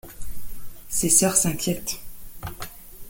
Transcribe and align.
Ses 0.89 1.11
sœurs 1.11 1.37
s’inquiètent. 1.39 1.99